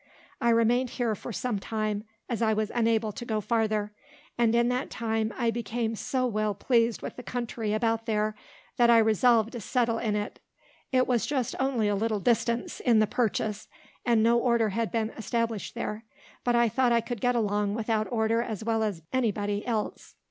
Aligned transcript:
I 0.41 0.49
remained 0.49 0.89
here 0.97 1.13
for 1.13 1.31
some 1.31 1.59
time, 1.59 2.05
as 2.27 2.41
I 2.41 2.53
was 2.53 2.71
unable 2.73 3.11
to 3.11 3.23
go 3.23 3.39
farther; 3.39 3.91
and 4.35 4.55
in 4.55 4.67
that 4.69 4.89
time, 4.89 5.31
I 5.37 5.51
became 5.51 5.93
so 5.93 6.25
well 6.25 6.55
pleased 6.55 7.03
with 7.03 7.17
the 7.17 7.21
country 7.21 7.71
about 7.71 8.07
there, 8.07 8.33
that 8.77 8.89
I 8.89 8.97
resolved 8.97 9.51
to 9.51 9.61
settle 9.61 9.99
in 9.99 10.15
it. 10.15 10.39
It 10.91 11.05
was 11.05 11.27
just 11.27 11.53
only 11.59 11.87
a 11.87 11.93
little 11.93 12.19
distance 12.19 12.79
in 12.79 12.97
the 12.97 13.05
purchase, 13.05 13.67
and 14.03 14.23
no 14.23 14.39
order 14.39 14.69
had 14.69 14.91
been 14.91 15.11
established 15.11 15.75
there; 15.75 16.03
but 16.43 16.55
I 16.55 16.67
thought 16.67 16.91
I 16.91 17.01
could 17.01 17.21
get 17.21 17.35
along 17.35 17.75
without 17.75 18.11
order 18.11 18.41
as 18.41 18.63
well 18.63 18.81
as 18.81 19.03
any 19.13 19.31
body 19.31 19.63
else. 19.67 20.15